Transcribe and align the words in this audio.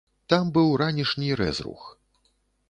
Там 0.31 0.47
быў 0.55 0.71
ранішні 0.83 1.29
рэзрух. 1.43 1.85